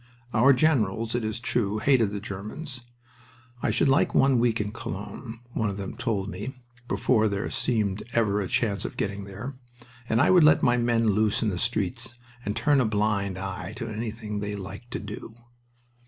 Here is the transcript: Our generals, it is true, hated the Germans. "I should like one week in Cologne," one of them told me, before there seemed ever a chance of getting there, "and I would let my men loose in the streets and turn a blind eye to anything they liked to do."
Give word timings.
Our 0.33 0.51
generals, 0.51 1.13
it 1.13 1.23
is 1.23 1.39
true, 1.39 1.77
hated 1.77 2.09
the 2.09 2.19
Germans. 2.19 2.81
"I 3.61 3.69
should 3.69 3.87
like 3.87 4.15
one 4.15 4.39
week 4.39 4.59
in 4.59 4.71
Cologne," 4.71 5.41
one 5.53 5.69
of 5.69 5.77
them 5.77 5.95
told 5.95 6.27
me, 6.27 6.55
before 6.87 7.27
there 7.27 7.47
seemed 7.51 8.01
ever 8.11 8.41
a 8.41 8.47
chance 8.47 8.83
of 8.83 8.97
getting 8.97 9.25
there, 9.25 9.53
"and 10.09 10.19
I 10.19 10.31
would 10.31 10.43
let 10.43 10.63
my 10.63 10.75
men 10.75 11.07
loose 11.07 11.43
in 11.43 11.49
the 11.49 11.59
streets 11.59 12.15
and 12.43 12.55
turn 12.55 12.81
a 12.81 12.85
blind 12.85 13.37
eye 13.37 13.73
to 13.75 13.87
anything 13.89 14.39
they 14.39 14.55
liked 14.55 14.89
to 14.89 14.99
do." 14.99 15.35